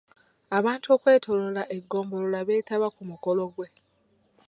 [0.57, 3.69] Abantu okwetolola eggombolola beetaba ku mukolo gwe.